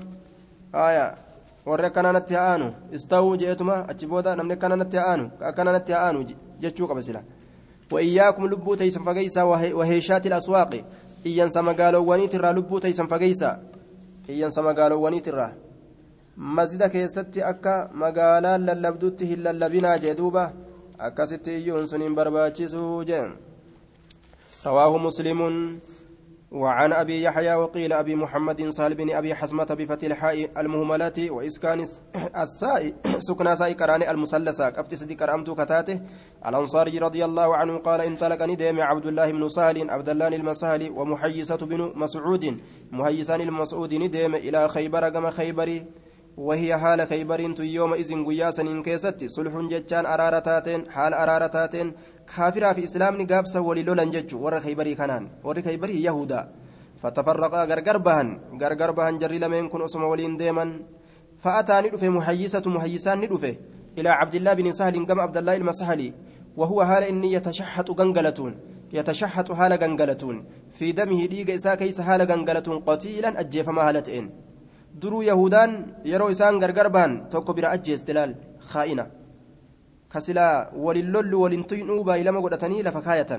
آية 0.74 1.31
warri 1.66 1.86
akkana 1.86 2.12
natti 2.12 2.34
ha'aanu 2.34 2.72
istawuu 2.92 3.36
je'etuma 3.36 3.88
achi 3.88 4.06
booda 4.06 4.36
namni 4.36 4.52
akkana 4.52 4.76
natti 4.76 4.96
ha'aanu 4.96 5.30
akkana 5.40 5.72
natti 5.72 5.92
ha'aanu 5.92 6.26
jechuu 6.60 6.88
qaba 6.88 7.02
sila. 7.02 7.22
وإياكم 7.92 8.46
لبو 8.46 8.74
تيسن 8.74 9.02
فقيسا 9.02 9.42
وهيشات 9.78 10.26
الأسواق 10.26 10.72
إيان 11.26 11.48
سمقالو 11.50 12.10
ونيترا 12.10 12.52
لبو 12.52 12.78
تيسن 12.78 13.06
فقيسا 13.06 13.50
إيان 14.28 14.50
سمقالو 14.50 14.96
ونيترا 15.04 15.46
مسجد 16.36 16.82
كيستي 16.92 17.40
أكا 17.50 17.90
مقالا 17.94 18.58
للبدوته 18.58 19.30
للبنا 19.44 19.96
جدوبة 19.96 20.44
أكا 21.00 21.24
ستي 21.24 21.50
إيون 21.56 21.86
سنين 21.86 22.14
برباتشسو 22.14 23.02
جيم 23.02 23.30
رواه 24.66 24.92
مسلم 24.98 25.40
وعن 26.52 26.92
أبي 26.92 27.22
يحيى 27.22 27.54
وقيل 27.54 27.92
أبي 27.92 28.14
محمد 28.14 28.68
سهل 28.68 28.94
بن 28.94 29.10
أبي 29.10 29.34
حسمة 29.34 29.64
بفتح 29.64 30.06
الحاء 30.06 30.50
المهملة 30.60 31.30
وإسكان 31.30 31.86
الساء 32.36 32.92
سكن 33.28 33.56
ساء 33.56 33.72
كراني 33.72 34.10
المثلثة. 34.10 34.70
كفت 34.70 34.94
سدي 34.94 35.14
كرامت 35.14 35.50
كتاته 35.50 36.00
الأنصاري 36.46 36.98
رضي 36.98 37.24
الله 37.24 37.56
عنه 37.56 37.78
قال 37.78 38.00
انطلقني 38.00 38.54
ديم 38.54 38.80
عبد 38.80 39.06
الله 39.06 39.32
بن 39.32 39.48
سهل 39.48 39.90
عبد 39.90 40.08
الله 40.08 40.28
المسهل 40.28 40.90
ومحيصة 40.90 41.56
بن 41.56 41.92
مسعود. 41.94 42.60
محيصان 42.92 43.40
المسعود 43.40 43.94
نديم 43.94 44.34
إلى 44.34 44.68
خيبر 44.68 45.08
كما 45.08 45.30
خيبري 45.30 45.86
وهي 46.36 46.78
حال 46.78 47.08
خيبر 47.08 47.40
يومئذ 47.60 48.24
قياسا 48.24 48.62
إن 48.62 48.82
كيست. 48.82 49.24
صلح 49.26 49.52
جتان 49.70 50.06
أرارتاتين 50.06 50.90
حال 50.90 51.14
أرارتاتين 51.14 51.92
كافرا 52.36 52.72
في 52.72 52.84
إسلام 52.84 53.26
قابسا 53.26 53.60
وللولا 53.60 54.04
جج 54.04 54.34
ور 54.34 54.60
خيبري 54.60 54.94
كانان 54.94 55.28
ور 55.44 55.62
خيبري 55.62 56.02
يهودا. 56.02 56.42
فتفرقا 57.02 57.64
غرغر 57.64 57.98
بهن 57.98 58.28
غرغر 58.62 58.90
بهن 58.90 59.18
جري 59.18 59.38
لمن 59.38 59.68
كن 59.68 59.82
أسم 59.82 60.02
ولين 60.02 60.36
ديما 60.36 60.80
فأتاني 61.42 61.88
دفه 61.88 62.08
محيسة 62.08 62.62
محيسان 62.66 63.20
ندفه 63.20 63.56
إلى 63.98 64.08
عبد 64.08 64.34
الله 64.34 64.52
بن 64.54 64.72
سهل 64.72 65.06
كما 65.06 65.22
عبد 65.22 65.36
الله 65.36 65.56
المسهلي 65.56 66.12
وهو 66.56 66.84
حال 66.84 67.02
إني 67.02 67.32
يتشحط 67.32 67.90
غنغلتون 67.90 68.52
يتشحط 68.92 69.52
حال 69.52 69.72
غنغلتون. 69.72 70.44
في 70.70 70.92
دمه 70.92 71.26
ديغ 71.26 71.54
إسا 71.54 71.74
كيس 71.74 72.00
حال 72.00 72.22
غنغلتون 72.22 72.78
قتيلا 72.78 73.40
أجيف 73.40 73.68
ما 73.68 73.88
هالتين 73.88 74.30
درو 74.94 75.22
يهودان 75.22 75.70
يرو 76.04 76.30
إسان 76.30 76.54
غرغر 76.62 76.88
بهن 76.88 77.28
توكو 77.28 77.52
برا 77.52 77.74
أجي 77.74 77.94
استلال 77.94 78.34
خائنة. 78.60 79.21
كسلا 80.14 80.70
وللول 80.76 81.34
ولنتينوا 81.34 82.04
بايلما 82.04 82.40
قدتني 82.40 82.82
لفكاية 82.82 83.32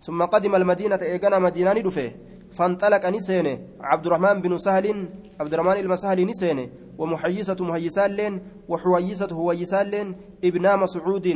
ثم 0.00 0.22
قدم 0.22 0.54
المدينة 0.54 0.96
إيقنا 1.02 1.38
مدينة 1.38 1.72
دفه 1.72 2.12
فانطلق 2.52 3.06
نسينه 3.06 3.58
عبد 3.80 4.06
الرحمن 4.06 4.42
بن 4.42 4.58
سهل 4.58 5.08
عبد 5.40 5.54
الرحمن 5.54 5.76
المسهل 5.80 6.26
نسينه 6.26 6.68
ومحيسة 6.98 7.56
محيسان 7.60 8.10
لين 8.10 8.40
وحويسة 8.68 9.28
هويسان 9.32 9.86
لين 9.86 10.16
ابن 10.44 10.76
مسعود 10.76 11.26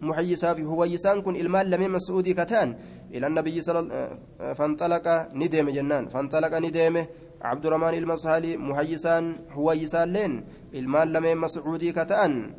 محيسة 0.00 0.54
في 0.54 0.64
هويسان 0.64 1.22
كن 1.22 1.36
المال 1.36 1.70
لم 1.70 1.92
مسعودي 1.92 2.34
كتان 2.34 2.76
إلى 3.14 3.26
النبي 3.26 3.60
صلى 3.60 3.78
الله 3.78 4.18
فانطلق 4.54 5.06
ندم 5.34 5.70
جنان 5.70 6.08
فانطلق 6.08 6.58
ندمه 6.58 7.06
عبد 7.42 7.66
الرحمن 7.66 7.94
المسهل 7.94 8.58
محيسان 8.58 9.34
هويسان 9.52 10.12
لين 10.12 10.44
المال 10.74 11.12
لم 11.12 11.40
مسعودي 11.40 11.92
كتان 11.92 12.54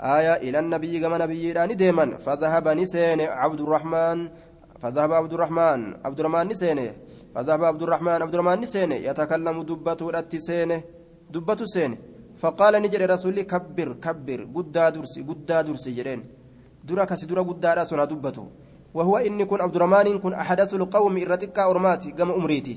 آية 0.00 0.34
إلى 0.48 0.58
النبي 0.58 1.00
كما 1.00 1.18
نبي 1.18 1.52
داني 1.52 1.74
ديما 1.74 2.16
فذهب 2.16 2.68
نسين 2.68 3.20
عبد 3.20 3.60
الرحمن 3.60 4.28
فذهب 4.80 5.12
عبد 5.12 5.32
الرحمن 5.32 5.80
عبد 6.04 6.20
الرحمن 6.20 6.48
نسين 6.48 6.92
فذهب 7.34 7.64
عبد 7.64 7.82
الرحمن 7.82 8.18
عبد 8.22 8.34
الرحمن 8.34 8.60
نسين 8.60 8.92
يتكلم 8.92 9.62
دبته 9.62 10.10
الاتسين 10.10 10.70
دبته 11.30 11.64
سين 11.64 11.92
فقال 12.40 12.74
نجري 12.82 13.04
رسولي 13.04 13.42
كبر 13.44 13.88
كبر. 14.04 14.40
قدا 14.54 14.88
درسي 14.94 15.20
قدا 15.28 15.62
درسي. 15.62 15.90
جرين. 15.92 16.20
درا 16.84 17.04
كسي 17.04 17.26
درا 17.26 17.42
قدا 17.42 17.74
راسنا 17.74 18.04
دبته. 18.04 18.46
وهو 18.94 19.16
إني 19.16 19.44
كن 19.44 19.60
عبد 19.60 19.76
الرحمن 19.76 20.18
كن 20.18 20.32
أحدث 20.32 20.74
القوم 20.74 21.16
إرتكا 21.16 21.62
أرماتي 21.70 22.10
كما 22.16 22.34
أمريتي. 22.36 22.76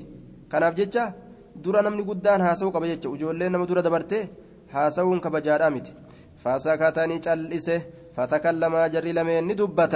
كان 0.50 0.62
أفجتشا 0.62 1.12
درا 1.56 1.80
نمني 1.82 2.02
قدان 2.02 2.40
هاسو 2.40 2.70
كبجتشا 2.70 3.08
وجولين 3.08 3.52
نما 3.52 3.64
درا 3.64 3.80
دبرته 3.80 4.28
هاسو 4.70 5.20
كبجارا 5.20 5.68
متي 5.68 5.92
فسكتني 6.42 7.18
جلسه 7.18 7.82
فتكلما 8.16 8.86
جري 8.86 9.12
لمن 9.12 9.48
ندبة 9.48 9.94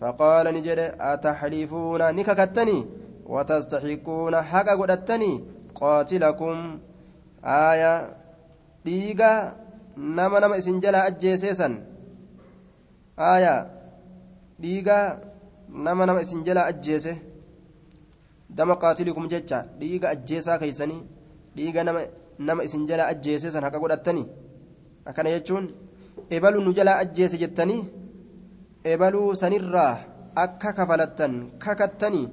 فقال 0.00 0.46
نجد 0.54 0.80
أتحلفون 1.00 2.02
نككتني؟ 2.16 2.78
وتستحقون 3.26 4.34
حق 4.50 4.68
قدتني؟ 4.80 5.32
قاتلكم. 5.74 6.56
آية. 7.44 7.94
ديغا. 8.84 9.32
نما 9.96 10.38
نما 10.40 10.58
إسنجلا 10.58 11.06
أجيسيسا 11.06 11.68
آية. 13.18 13.54
ديغا. 14.58 14.98
نما 15.68 16.04
نما 16.06 16.20
إسنجلا 16.20 16.68
أجيسه. 16.68 17.16
دم 18.50 18.72
قاتلكم 18.82 19.28
ججا. 19.28 19.58
ديغا 19.80 20.10
أجيسا 20.10 20.56
كيسني. 20.56 20.98
ديغا 21.56 21.82
نما 21.82 22.02
نما 22.40 22.64
إسنجلا 22.64 23.10
أجيسيسا 23.10 23.60
حق 23.60 23.76
قدتني. 23.82 24.24
Akkana 25.08 25.30
jechuun 25.34 25.64
ebaluu 26.36 26.64
nu 26.64 26.72
jalaa 26.78 26.98
ajjeese 27.04 27.42
jettanii 27.42 27.82
ebaluu 28.92 29.34
sanirraa 29.42 29.94
akka 30.44 30.72
kafalattan 30.78 31.34
kakattanii 31.64 32.26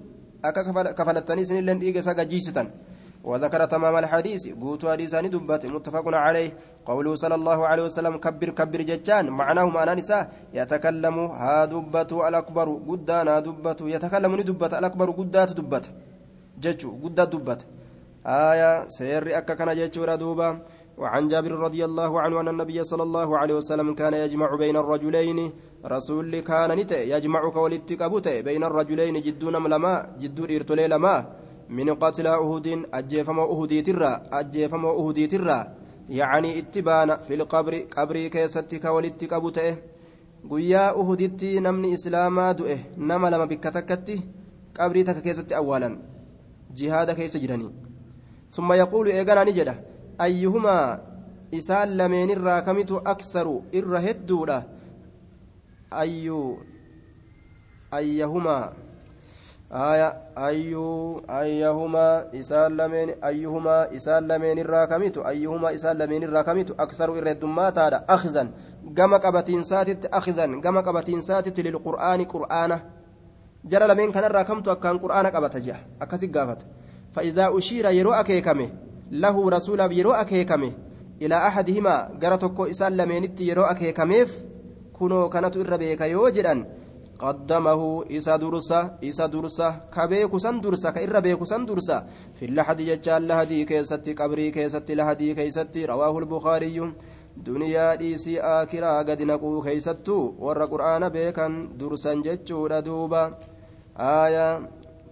akka 0.47 0.93
kafalattanii 0.99 1.45
isinillee 1.47 1.79
dhiiga 1.81 1.99
isaa 1.99 2.19
gajiisitan. 2.19 2.69
وذكر 3.27 3.61
تمام 3.65 3.95
الحديث 4.03 4.43
قوت 4.61 4.85
حديثان 4.85 5.25
دبت 5.35 5.63
متفق 5.75 6.05
عليه 6.25 6.49
قوله 6.89 7.11
صلى 7.23 7.35
الله 7.39 7.59
عليه 7.69 7.83
وسلم 7.89 8.13
كبر 8.25 8.49
كبر 8.59 8.81
ججان 8.89 9.25
معناه 9.39 9.65
معنى 9.75 9.93
نساء 9.99 10.23
يتكلم 10.59 11.17
ها 11.41 11.65
دبت 11.73 12.11
الأكبر 12.29 12.67
قدانا 12.89 13.33
دبت 13.47 13.79
يتكلم 13.95 14.31
ندبت 14.39 14.73
الأكبر 14.79 15.07
قدات 15.19 15.49
دبت 15.59 15.85
ججو 16.63 16.89
قدات 17.03 17.27
دبت 17.33 17.61
آية 18.25 18.71
سير 18.95 19.37
أكا 19.37 19.53
كان 19.59 19.69
ججو 19.79 20.03
ردوبا 20.09 20.47
وعن 20.97 21.27
جابر 21.27 21.51
رضي 21.51 21.85
الله 21.85 22.21
عنه 22.21 22.39
أن 22.41 22.47
النبي 22.47 22.83
صلى 22.83 23.03
الله 23.03 23.37
عليه 23.37 23.55
وسلم 23.55 23.93
كان 23.93 24.13
يجمع 24.13 24.55
بين 24.55 24.77
الرجلين 24.77 25.51
رسول 25.85 26.39
كان 26.39 26.71
نتي 26.79 27.09
يجمعك 27.09 27.55
ولتكبت 27.55 28.27
بين 28.27 28.63
الرجلين 28.63 29.15
جدون 29.21 29.55
لما 29.73 29.93
جدون 30.21 30.49
إرتلي 30.55 30.87
لما 30.87 31.15
من 31.69 31.87
قتل 31.93 32.27
أهود 32.27 32.67
أجيفم 32.93 33.39
أهدي 33.39 33.81
ترى 33.81 34.21
أجيفم 34.39 34.85
أهدي 34.85 35.27
ترى. 35.27 35.59
يعني 36.09 36.59
اتبان 36.59 37.09
في 37.17 37.33
القبر 37.33 37.73
قبري 37.97 38.29
كيستك 38.29 38.85
ولتكبت 38.85 39.59
guyyaa 40.49 40.93
uhuditti 40.93 41.59
namni 41.59 41.91
islaamaa 41.91 42.53
du'e 42.53 42.75
nama 42.97 43.29
lama 43.29 43.47
bikka 43.51 43.71
takkatti 43.77 44.15
qabrii 44.77 45.03
takka 45.03 45.21
keessatti 45.25 45.57
awwaalan 45.59 45.97
jihaada 46.77 47.15
keessa 47.17 47.41
jiranii 47.43 47.71
summa 48.55 48.77
yaquulu 48.81 49.09
eeganaa 49.09 49.75
ayyuhumaa 50.17 50.99
isaan 51.51 51.97
lameenirraa 51.97 52.61
kamitu 52.61 53.01
aksaru 53.05 53.63
irra 53.71 53.99
hedduudha 53.99 54.63
ayyu 55.91 56.59
ayyahumaa 57.91 58.73
أيو 60.37 61.21
أيهما 61.29 62.39
إسال 62.39 62.77
لمن 62.77 63.09
أيهما 63.23 63.95
إسال 63.95 64.27
لمن 64.27 64.59
الراكميت 64.59 65.17
أيهما 65.17 65.73
إسال 65.73 65.97
لمن 65.97 66.23
الراكميت 66.23 66.71
أكثر 66.71 67.13
الردمات 67.19 67.77
هذا 67.77 68.05
أخذا 68.09 68.47
gama 68.93 69.19
qabatiinsaatitti 69.19 70.07
akhizan 70.11 70.61
gama 70.61 70.83
qabatiinsaatitti 70.83 71.63
lilqur'aani 71.63 72.25
qur'aana 72.33 72.79
jara 73.67 73.87
lameen 73.87 74.11
kanarraa 74.11 74.43
kamtu 74.45 74.71
akkaan 74.71 74.99
qur'aana 74.99 75.31
qabata 75.31 75.59
jea 75.59 75.79
akkasi 75.99 76.27
gaafata 76.27 76.65
fa'idaa 77.15 77.49
ushiira 77.51 77.91
yeroo 77.91 78.13
akeekame 78.13 78.71
lahu 79.11 79.49
rasuulaaf 79.49 79.91
yeroo 79.99 80.13
akeekame 80.23 80.73
ilaa 81.19 81.45
ahadihimaa 81.49 82.09
gara 82.21 82.37
tokko 82.37 82.67
isaan 82.73 82.97
lameenitti 82.97 83.47
yeroo 83.49 83.65
akeekameef 83.73 84.35
kunoo 84.97 85.29
kanatu 85.29 85.61
irra 85.63 85.77
beeka 85.83 86.07
yoo 86.13 86.29
jedhan 86.37 86.65
qaddamahu 87.21 88.05
isa 88.19 88.37
dursa 88.37 88.79
isa 89.01 89.27
dursa 89.27 89.67
ka 89.95 90.07
beeku 90.07 90.39
san 90.39 90.61
dursa 90.61 90.91
ka 90.93 91.01
irra 91.01 91.21
beeku 91.21 91.45
san 91.51 91.65
dursa 91.65 92.03
fi 92.37 92.47
lahadi 92.47 92.85
jechaan 92.89 93.27
lahadii 93.31 93.65
keessatti 93.71 94.15
qabrii 94.19 94.51
keessatti 94.57 94.95
lahadii 94.99 95.33
keeysatti 95.39 95.85
rawaahu 95.91 96.21
lbukaariyyu 96.25 96.91
duniyaa 97.45 97.95
dhiisii 98.01 98.39
aakiraa 98.53 99.03
gadi 99.09 99.25
naquu 99.31 99.61
keeysattuu 99.67 100.23
warra 100.45 100.67
qur'aana 100.73 101.09
beekan 101.17 101.57
dursan 101.79 102.23
jechuudha 102.27 102.81
duuba 102.87 103.21
aayaa 104.11 104.53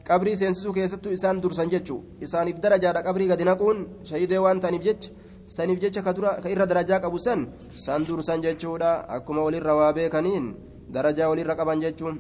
qabrii 0.09 0.37
seensisuu 0.41 0.73
keessattuu 0.77 1.11
isaan 1.17 1.41
dursan 1.41 1.69
jechuu 1.73 1.99
isaaniif 2.25 2.61
darajaadha 2.63 3.05
qabrii 3.07 3.27
gadi 3.31 3.49
naquun 3.51 3.87
shahidee 4.09 4.43
waan 4.45 4.61
ta'aniif 4.63 4.83
jecha 4.87 5.09
saniif 5.57 5.79
jecha 5.83 6.01
ka 6.05 6.49
irra 6.53 6.65
darajaa 6.71 6.99
qabu 7.03 7.19
san 7.25 7.49
san 7.85 8.01
dursan 8.07 8.41
jechuudha 8.45 8.91
akkuma 9.17 9.41
walirra 9.47 9.73
waa 9.79 9.91
beekaniin 9.97 10.47
درجة 10.89 11.29
ولي 11.29 11.43
رقبا 11.43 11.75
جتون 11.75 12.15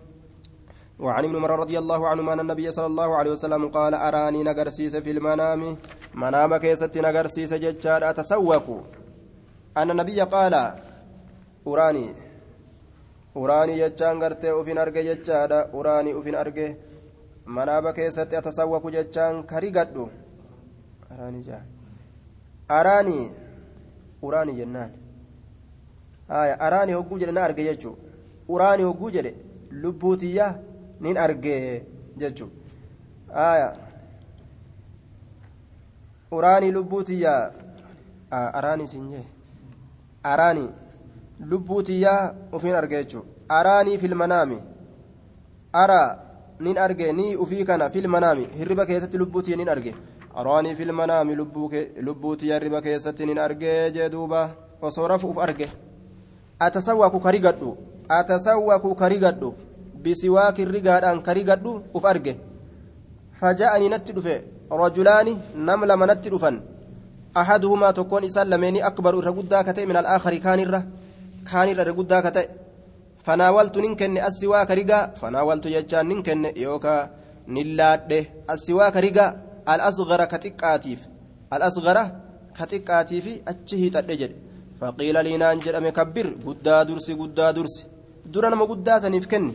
وعن 0.99 1.23
ابن 1.25 1.35
عمر 1.35 1.51
رضي 1.59 1.77
الله 1.79 2.07
عنهما 2.07 2.33
أن 2.33 2.39
النبي 2.39 2.71
صلى 2.71 2.85
الله 2.85 3.15
عليه 3.15 3.31
وسلم 3.31 3.67
قال 3.67 3.93
أراني 3.93 4.43
نقرسيس 4.43 4.95
في 4.95 5.11
المنام 5.11 5.77
منام 6.13 6.57
كيست 6.57 6.97
نقرسيس 6.97 7.53
جتشار 7.53 8.09
أتسوق 8.09 8.67
أن 9.77 9.91
النبي 9.91 10.21
قال 10.21 10.53
أراني 11.67 12.07
أراني 13.37 13.73
جتشان 13.81 14.23
قرتي 14.23 14.51
أفين 14.61 14.77
أرجي 14.77 15.01
جتشار 15.09 15.51
أراني 15.77 16.19
أفين 16.19 16.35
أرجي 17.47 17.55
منام 17.57 17.89
كيست 17.89 18.33
أتسوق 18.33 18.89
جتشان 18.89 19.43
كريقدو 19.43 20.07
أراني 21.11 21.41
جا 21.41 21.61
أراني 22.71 23.31
أراني 24.23 24.51
جنان 24.51 24.91
آية 26.31 26.53
أراني 26.53 26.95
هو 26.95 27.17
جلنا 27.17 27.45
أرجي 27.45 27.73
جتشو 27.73 27.95
uraani 28.49 28.83
hogguu 28.83 29.09
jedhe 29.09 29.35
lubbuutiyya 29.71 30.59
nin 31.01 31.17
argee 31.17 31.83
jechuun 32.17 32.51
uraanii 36.31 36.71
lubbuutiyya 36.71 37.51
araanii 38.31 38.87
siin 38.87 39.09
jee 39.09 39.25
araanii 40.23 40.69
lubbuutiyyaa 41.39 42.33
ufiin 42.53 42.75
arge 42.75 43.03
jechuun 43.03 43.25
araanii 43.49 43.97
filmanaami 43.97 44.59
araa 45.73 46.17
nin 46.59 46.77
arge 46.77 47.13
ni 47.13 47.35
ufii 47.35 47.65
kana 47.65 47.89
filmanaami 47.89 48.47
hirriba 48.57 48.85
keessatti 48.85 49.17
lubbuutiyya 49.17 49.57
nin 49.57 49.69
arge 49.69 49.95
araanii 50.35 50.75
filmanaami 50.75 51.35
lubbuutiyya 51.35 52.55
hirriba 52.55 52.81
keessatti 52.81 53.25
nin 53.25 53.37
argee 53.37 53.91
jee 53.91 54.09
duuba 54.09 54.49
osoo 54.81 55.07
rafu 55.07 55.29
uf 55.29 55.37
arge 55.37 55.67
atasawwaaku 56.59 57.19
karigadhu 57.19 57.77
atasawwaku 58.09 58.95
karigadhu 58.95 59.53
bisiwaaki 60.03 60.65
rigaadhaan 60.65 61.21
karigadhu 61.21 61.81
uf 61.93 62.05
arge 62.05 62.37
faja'anii 63.39 63.89
natti 63.89 64.13
dhufe 64.13 64.35
rajulaani 64.81 65.37
nam 65.55 65.85
lama 65.85 66.05
natti 66.11 66.29
dhufan 66.29 66.61
ahaduhumaa 67.41 67.93
tokkoon 67.93 68.23
isaan 68.23 68.49
lameeni 68.49 68.81
akbaru 68.89 69.19
irra 69.21 69.31
guddaa 69.39 69.63
ka 69.63 69.73
ta'e 69.73 69.85
min 69.85 69.97
alaakhari 70.01 70.39
kaanirra 70.45 70.83
kaanirra 71.51 71.83
irra 71.83 71.97
guddaa 71.99 72.21
ka 72.21 72.31
ta'e 72.37 72.64
nin 76.09 76.23
kenne 76.23 76.49
yookaa 76.65 77.09
nin 77.47 77.75
laadhe 77.77 78.19
assiwaa 78.53 78.91
karigaa 78.91 79.33
al-asgara 79.73 80.25
ka 80.27 80.37
xiqqaatiif 80.43 81.01
al-asgara 81.55 82.03
ka 82.57 82.65
xiqqaatiifi 82.71 83.33
achi 83.51 83.75
hiixadhe 83.81 84.15
jedhe 84.21 84.35
faqiila 84.79 85.23
liinaan 85.27 85.61
jedhame 85.65 85.91
kabbir 85.91 86.27
guddaa 86.45 86.81
dursi 86.87 87.15
guddaa 87.21 87.51
dursi 87.57 87.85
dura 88.33 88.49
nama 88.49 88.65
guddaa 88.71 88.99
saniif 89.03 89.27
kenne 89.31 89.53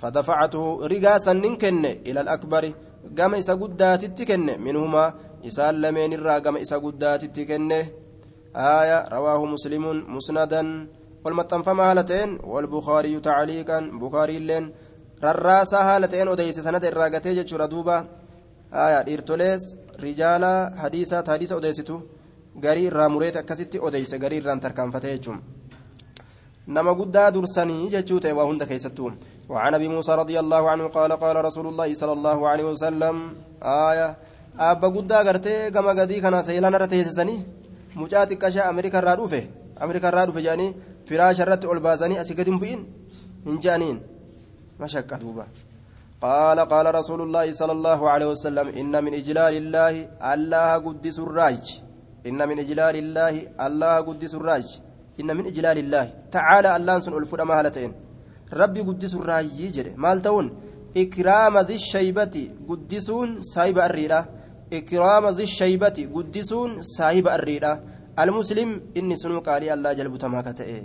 fadafacatuhu 0.00 0.88
rigaa 0.92 1.18
sannin 1.26 1.56
kenne 1.62 1.90
ila 2.08 2.20
alakbari 2.24 2.74
gama 3.18 3.38
isa 3.42 3.54
guddaatitti 3.62 4.28
kenne 4.30 4.52
minhumaa 4.64 5.14
isaan 5.48 5.76
lameen 5.82 6.12
irraa 6.16 6.40
gama 6.40 6.58
isa 6.64 6.76
guddaatitti 6.84 7.46
kenne 7.50 7.78
آية 8.56 9.08
رواه 9.12 9.44
مسلم 9.44 9.84
مسندا 10.16 10.62
والمطنفما 11.26 11.90
هالتين 11.90 12.30
والبخاري 12.52 13.14
تعليقا 13.28 13.78
بخاري 14.02 14.38
لين 14.48 14.64
رراسا 15.24 15.80
هالتين 15.88 16.28
وديس 16.28 16.58
سند 16.66 16.84
الراقتي 16.84 17.30
جتشورا 17.38 17.66
دوبا 17.72 17.96
آية 18.84 19.00
إرتوليس 19.14 19.62
رجالا 20.04 20.52
حديثات 20.82 21.26
حديث 21.34 21.52
أديستو 21.52 21.98
غري 22.64 22.84
راموريت 22.98 23.36
أكسيتي 23.36 23.78
أديس 23.86 24.12
غري 24.22 24.38
ران 24.46 24.60
تركان 24.64 24.88
فتيجم 24.94 25.36
نما 26.74 26.92
قدا 27.00 27.24
درسني 27.34 27.78
جتشوتي 27.94 28.32
وهند 28.38 28.62
كيستو. 28.70 29.06
وعن 29.52 29.72
أبي 29.78 29.88
موسى 29.94 30.12
رضي 30.22 30.36
الله 30.42 30.62
عنه 30.72 30.84
قال 30.96 31.12
قال 31.24 31.36
رسول 31.48 31.66
الله 31.70 31.88
صلى 32.00 32.14
الله 32.18 32.38
عليه 32.50 32.66
وسلم 32.72 33.16
آية 33.62 34.08
أبا 34.68 34.88
قدا 34.96 35.18
قرتي 35.26 35.70
كما 35.74 35.92
قدي 35.98 36.20
كان 36.24 36.42
سيلان 36.48 36.74
رتيسسني 36.82 37.36
mucaa 38.00 38.26
xiqqashaa 38.30 38.68
ameerikaa 38.70 39.00
irraa 39.02 39.16
dhufe 39.20 39.40
ameerikaa 39.84 40.10
irraa 40.12 40.26
baasanii 41.08 42.18
asii 42.18 42.34
gadi 42.34 42.50
hin 42.50 42.60
bu'in 42.60 42.80
hin 43.46 43.60
jedhaniin 43.60 43.98
mashaqqa 44.78 45.20
duuba 45.20 45.46
قال 46.22 46.58
قال 46.60 46.94
رسول 46.94 47.20
الله 47.22 47.52
صلى 47.52 47.72
الله 47.72 48.10
عليه 48.10 48.26
وسلم 48.26 48.66
إن 48.68 49.04
من 49.04 49.14
إجلال 49.14 49.54
الله 49.62 49.94
الله 50.32 50.70
قدس 50.86 51.18
الراج. 51.18 51.64
إن 52.26 52.48
من 52.48 52.58
إجلال 52.58 52.96
الله 52.96 53.34
الله 53.66 53.94
قدس 54.08 54.34
الراج. 54.34 54.66
إن 55.20 55.36
من 55.36 55.46
إجلال 55.46 55.78
الله. 55.78 56.06
تعالى 56.32 56.76
الله 56.76 56.98
سن 56.98 57.12
ألفنا 57.12 57.44
مهلتين 57.44 57.92
ربي 58.52 58.80
قدس 58.80 59.14
الراج 59.14 59.46
يجري. 59.60 59.92
مال 59.96 60.22
تون؟ 60.22 60.46
إكرام 60.96 61.58
ذي 61.58 61.74
الشيبة 61.74 62.36
قدسون 62.68 63.40
سايب 63.40 63.78
الريرة. 63.78 64.28
إكرام 64.72 65.24
ذي 65.36 65.42
الشيبة 65.42 66.08
قدسون 66.14 66.82
سايب 66.82 67.28
الريدة 68.19 68.23
المسلم 68.23 68.69
إني 68.97 69.15
سنو 69.15 69.39
قالي 69.39 69.73
الله 69.73 69.93
جلب 69.93 70.17
تماك 70.17 70.47
تئه 70.59 70.83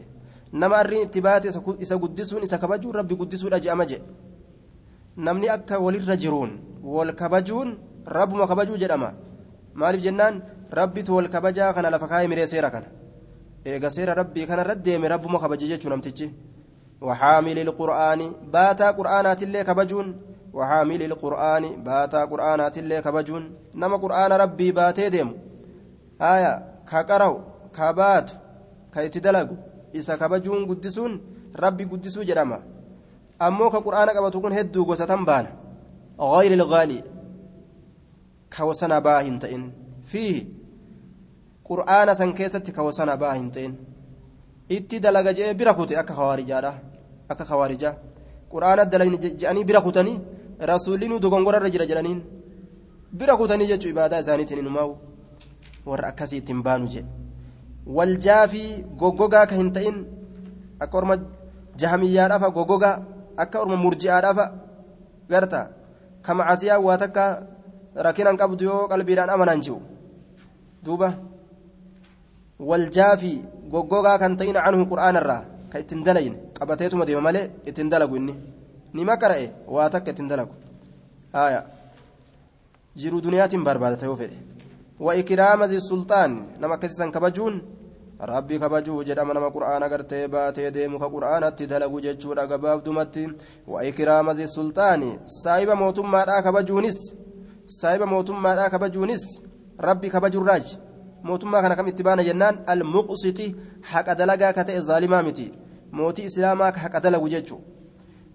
نما 0.61 0.81
الرين 0.81 1.03
اتبات 1.07 1.47
إسا 1.83 1.97
قدسون 2.03 2.43
إسا 2.43 2.57
كبجون 2.57 2.93
ربي 2.97 3.15
قدسون 3.21 3.53
أجي 3.55 3.73
أمجي 3.73 3.99
نمني 5.25 5.55
أكا 5.55 5.77
وللرجرون 5.77 6.51
والكبجون 6.95 7.69
رب 8.17 8.35
ما 8.35 8.47
كبجو 8.51 8.77
جدما 8.83 9.11
مالف 9.81 10.03
جنان 10.05 10.35
ربي 10.79 11.03
تول 11.03 11.27
كبجا 11.35 11.71
كان 11.75 11.87
لفكاي 11.93 12.29
مري 12.29 12.47
سيرا 12.47 12.69
كان 12.69 12.85
إيغا 13.67 13.89
سيرا 13.89 14.13
ربي 14.21 14.47
كان 14.47 14.61
ردي 14.71 14.97
رب 14.97 15.25
ما 15.33 15.39
كبجي 15.43 15.67
جيتشو 15.71 15.89
نمتجي 15.93 16.27
وحامل 17.07 17.59
القرآن 17.59 18.21
باتا 18.55 18.91
قرآنات 18.99 19.43
اللي 19.43 19.65
كبجون 19.69 20.07
وحامل 20.57 21.03
القرآن 21.03 21.65
باتا 21.87 22.25
قرآنات 22.25 22.79
اللي 22.79 23.03
كبجون 23.07 23.45
نما 23.75 23.97
قرآن 23.97 24.33
ربي 24.33 24.73
باتي 24.73 25.09
ديم 25.15 25.29
آية 26.21 26.70
كقرأو 26.92 27.36
كبات 27.76 28.30
كيتدلق 28.94 29.50
إسا 29.96 30.16
كبجون 30.16 30.62
قدسون 30.70 31.12
ربي 31.64 31.84
قدسو 31.92 32.22
جرما 32.30 32.60
أمو 33.42 33.70
كقرآن 33.74 34.10
قبتكون 34.16 34.54
هدو 34.58 34.84
قوسة 34.84 35.12
بان 35.30 35.46
غير 36.20 36.52
الغالي 36.60 37.00
كوسنا 38.58 39.00
باهن 39.00 39.40
تئن 39.40 39.64
فيه 40.10 40.36
قرآن 41.70 42.08
سنكيست 42.20 42.68
كوسنا 42.78 43.16
باهن 43.16 43.52
تئن 43.56 43.74
itti 44.78 45.00
dalaga 45.04 45.34
jee 45.38 45.54
bira 45.60 45.74
kute 45.74 45.94
akka 46.02 46.14
kawaarijaadha 46.18 46.72
akka 47.32 47.44
kawaarijaa 47.50 47.96
quraana 48.52 48.86
dalagni 48.86 49.18
je'anii 49.42 49.66
bira 49.70 49.82
kutanii 49.88 50.20
rasuulli 50.72 51.20
dogongorarra 51.24 51.70
jira 51.74 51.86
jedhaniin 51.90 52.20
bira 53.20 53.36
kutanii 53.40 53.68
jechuun 53.72 53.92
ibaadaa 53.94 54.22
isaaniitiin 54.24 54.62
inumaa'u 54.64 54.94
warra 55.90 56.08
akkasii 56.12 56.40
ittiin 56.42 56.62
baanu 56.66 56.86
jedhe 56.94 57.10
waljaafii 57.98 58.70
goggogaa 59.02 59.46
ka 59.50 59.56
hin 59.60 59.70
ta'in 59.76 59.98
akka 60.84 60.96
orma 61.00 61.16
jahamiyyaadhaafa 61.82 62.50
goggogaa 62.58 62.96
akka 63.44 63.58
orma 63.64 63.78
murji'aadhaafa 63.84 64.46
garta 65.32 65.62
ka 66.26 66.32
macasiyaa 66.40 66.80
waa 66.88 66.98
takka 67.04 67.24
rakkinaan 68.06 68.38
qabdu 68.42 68.64
yoo 68.70 68.82
qalbiidhaan 68.92 69.30
amanaan 69.36 69.62
jiru 69.66 69.80
duuba 70.86 71.10
waljaafii 72.70 73.38
goggogaa 73.74 74.18
kan 74.22 74.34
ta'in 74.40 74.56
canhu 74.66 74.84
qur'aanarraa 74.92 75.42
ka 75.72 75.76
ittiin 75.84 76.04
dalayne 76.08 76.38
qabateetuma 76.58 77.06
deema 77.08 77.22
malee 77.28 77.46
ittiin 77.70 77.90
dalagu 77.94 78.16
inni 78.20 78.34
nima 78.94 79.14
qara'e 79.24 79.46
waa 79.76 79.90
takka 79.94 80.10
ittiin 80.14 80.30
dalagu 80.32 80.54
jiruu 83.02 83.22
duniyaatiin 83.26 83.64
barbaadata 83.68 84.06
yoo 84.10 84.16
fedhe 84.22 84.38
wa 85.02 85.16
ikraama 85.16 85.68
zi 85.68 85.82
sulxaan 85.82 86.34
nama 86.60 86.74
akkasiisan 86.76 87.12
kabajuun? 87.12 87.56
Rabbi 88.32 88.60
kabajuu 88.60 89.04
jedhama 89.04 89.34
nama 89.34 89.50
qur'aana 89.50 89.90
gartee 89.90 90.28
baatee 90.28 90.70
deemu 90.72 91.00
ka 91.00 91.08
qur'aanatti 91.10 91.68
dalagu 91.68 92.02
jechuudha 92.02 92.46
gabaabdumatti. 92.48 93.24
Wa 93.68 93.84
ikraama 93.84 94.36
zi 94.36 94.48
sulxaani 94.48 95.20
saahiba 95.26 95.76
mootummaadhaa 95.76 96.42
kabajuunis? 96.42 97.00
Saahiba 97.66 98.06
mootummaadhaa 98.06 98.70
kabajuunis? 98.70 99.26
Rabbi 99.80 100.10
kabajurraaj 100.10 100.66
mootummaa 101.24 101.62
kana 101.62 101.76
kam 101.76 101.88
itti 101.88 102.04
baana 102.04 102.24
jennaan? 102.24 102.62
Almuqsiti 102.68 103.56
haqa 103.82 104.16
dalagaa 104.16 104.54
ka 104.54 104.64
ta'e 104.64 104.82
zaalimaa 104.82 105.24
miti. 105.24 105.52
Mootii 105.92 106.30
islaamaa 106.30 106.72
ka 106.72 106.80
haqa 106.80 107.00
dalagu 107.00 107.30
jechuu. 107.30 107.62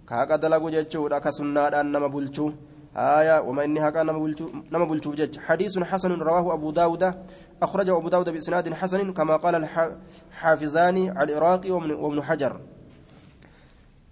Ka 0.05 0.17
haqa 0.17 0.39
dalagu 0.39 0.71
jechuudha 0.71 1.21
ka 1.21 1.31
sunnaadhaan 1.31 1.87
nama 1.95 2.09
bulchuu 2.09 2.51
آية 2.97 3.41
وما 3.41 3.65
إني 3.65 3.81
هكا 3.81 4.03
نما 4.03 4.85
بلتو 4.85 5.13
جج. 5.15 5.39
حديث 5.39 5.79
حسن 5.79 6.13
رواه 6.13 6.55
أبو 6.55 6.71
داود 6.71 7.15
أخرجه 7.63 7.97
أبو 7.97 8.09
داود 8.09 8.29
بإسناد 8.31 8.75
حسن 8.75 9.13
كما 9.13 9.37
قال 9.37 9.55
الحافظان 9.55 10.97
العراقي 10.97 11.71
وابن 11.71 12.23
حجر. 12.23 12.61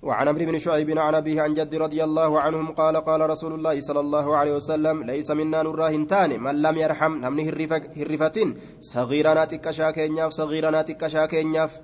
وعن 0.03 0.29
عمرو 0.29 0.45
بن 0.45 0.59
شعيب 0.59 0.99
عن 0.99 1.15
أبيه 1.15 1.43
عن 1.43 1.55
جد 1.55 1.75
رضي 1.75 2.05
الله 2.05 2.41
عنهم 2.41 2.73
قال 2.73 2.97
قال 2.97 3.31
رسول 3.31 3.53
الله 3.53 3.81
صلى 3.81 4.01
الله 4.01 4.37
عليه 4.37 4.55
وسلم 4.57 5.03
ليس 5.03 5.31
منا 5.31 5.63
نراهن 5.63 6.07
تاني 6.07 6.39
من 6.39 6.63
لم 6.63 6.77
يرحم 6.77 7.13
نمني 7.25 7.45
هرفتين 7.97 8.49
صغيرنا 8.81 9.45
تكشا 9.45 9.91
كينياف 9.91 10.33
صغيرنا 10.33 10.83
تكشا 10.83 11.27
كينياف 11.27 11.81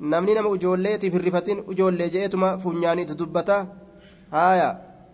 namni 0.00 0.34
nama 0.34 0.48
ijoolleetiif 0.56 1.12
hirrifatin 1.12 1.58
ijoollee 1.72 2.08
je'eetuma 2.14 2.58
funyaaniitti 2.58 3.14
dubbata 3.18 3.66
haaya 4.30 4.68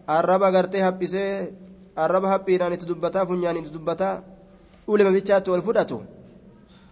arraba 0.07 0.51
gartee 0.51 0.83
haphisee 0.83 1.53
arraba 1.97 2.29
haphiidhaan 2.29 2.73
itti 2.73 2.87
dubbataa 2.87 3.27
funyaan 3.27 3.57
itti 3.57 3.73
dubbataa 3.73 4.23
ulema 4.87 5.11
bichaatti 5.11 5.51
ol 5.51 5.63
fudhatu. 5.63 6.03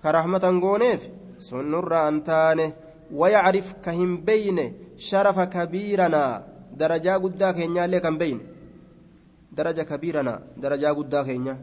Ka 0.03 0.13
rahmatan 0.13 0.61
gooneef 0.61 1.03
sun 1.39 1.71
nurraa 1.71 2.07
an 2.07 2.23
taane 2.23 2.75
wayacrif 3.11 3.75
ka 3.85 3.91
hin 3.93 4.19
beyne 4.27 4.75
sharafa 4.97 5.47
kabiiranaa 5.47 6.43
darajaa 6.79 7.19
guddaa 7.19 7.53
keenyaallee 7.53 8.01
kan 8.01 8.19
beyne. 8.19 8.41
Daraja 9.57 9.85
kabiiranaa 9.85 10.39
darajaa 10.63 10.95
guddaa 10.95 11.25
keenya. 11.25 11.57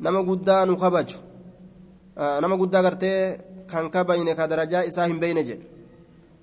Nama 0.00 0.22
guddaa 0.22 0.66
nu 0.66 0.76
kabaju. 0.76 1.18
Nama 2.16 2.56
guddaa 2.56 2.82
gartee 2.82 3.20
kan 3.66 3.90
kabayne 3.90 4.34
ka 4.34 4.48
darajaa 4.48 4.82
isaa 4.90 5.06
hin 5.06 5.20
beyne 5.20 5.44
jedhe. 5.44 5.66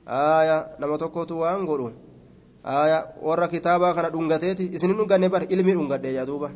Aya 0.06 0.58
nama 0.80 0.98
tokkotu 0.98 1.40
waan 1.40 1.66
godhu 1.66 1.92
aya 2.64 3.08
warra 3.22 3.48
kitaabaa 3.48 3.94
kana 3.94 4.10
dhungateeti 4.10 4.70
isinin 4.74 4.98
dhunganne 4.98 5.30
bar 5.30 5.44
ilmii 5.50 5.74
dhungadhe 5.74 6.14
yaa 6.14 6.26
duuba 6.26 6.52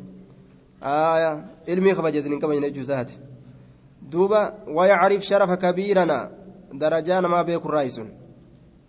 aya 0.80 1.44
ilmii 1.66 1.94
kabaje 1.94 2.18
isinin 2.18 2.40
kabajne 2.40 2.70
jechuu 2.70 2.82
isaati 2.82 3.18
duuba 4.00 4.54
wayacrif 4.74 5.22
sharafa 5.22 5.56
kabiiranaa 5.56 6.28
darajaa 6.72 7.20
namaa 7.20 7.44
beekurraa 7.44 7.90
sun 7.90 8.10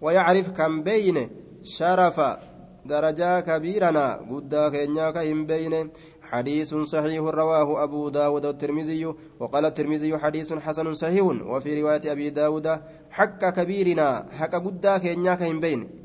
wayacrif 0.01 0.53
kan 0.53 0.83
beeyne 0.83 1.29
sharafa 1.63 2.39
درجة 2.85 3.39
كبيرنا 3.39 4.13
قد 4.31 4.71
كينيا 4.71 5.11
كهم 5.11 5.45
بين 5.45 5.89
حديث 6.21 6.75
صحيح 6.75 7.21
رواه 7.21 7.83
أبو 7.83 8.09
داود 8.09 8.45
والترمذي 8.45 9.05
وقال 9.39 9.65
الترمذي 9.65 10.17
حديث 10.17 10.53
حسن 10.53 10.93
صحيح 10.93 11.23
وفي 11.23 11.81
رواية 11.81 12.11
أبي 12.11 12.29
داود 12.29 12.67
حق 13.11 13.49
كبيرنا 13.49 14.25
حق 14.39 14.55
قد 14.55 14.87
كينيا 15.03 15.35
بين 15.35 15.98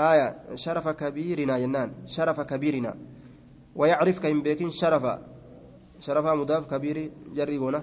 هايا 0.00 0.28
شرف 0.54 0.88
كبيرنا 0.88 1.56
ينان 1.56 1.90
شرف 2.06 2.40
كبيرنا. 2.40 2.92
ويعرف 3.76 4.18
كهم 4.18 4.42
بيكين 4.42 4.70
شرف. 4.70 5.04
شرف 6.00 6.26
مضاف 6.26 6.64
كبير 6.72 7.10
جريبونا 7.36 7.80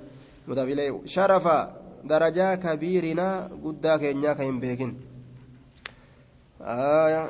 مضاف 0.48 0.68
إليه. 0.68 1.02
شرف 1.06 1.46
درجة 2.04 2.56
كبيرنا 2.56 3.28
قد 3.64 3.88
كينيا 4.02 4.34
كهم 4.34 4.60
بيكين. 4.60 4.92
آية. 6.62 7.30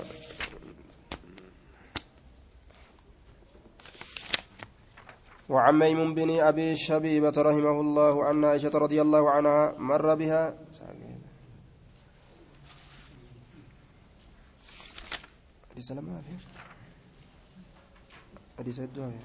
وعن 5.50 5.80
ميمون 5.80 6.14
بن 6.14 6.40
أبي 6.40 6.76
شبيبة 6.76 7.34
رحمه 7.38 7.82
الله 7.82 8.24
عن 8.26 8.46
عائشة 8.46 8.72
رضي 8.76 9.02
الله 9.02 9.32
عنها 9.32 9.76
مر 9.78 10.16
بها. 10.16 10.54
حديث 15.78 15.92
ما 15.92 16.22
في 16.22 16.38
حديث 18.60 18.80
الدعاء 18.80 19.20